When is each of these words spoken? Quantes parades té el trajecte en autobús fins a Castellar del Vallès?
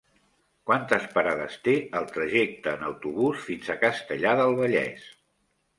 Quantes 0.69 1.05
parades 1.17 1.59
té 1.69 1.75
el 1.99 2.09
trajecte 2.15 2.75
en 2.79 2.89
autobús 2.89 3.47
fins 3.51 3.71
a 3.71 3.79
Castellar 3.87 4.37
del 4.43 4.61
Vallès? 4.65 5.11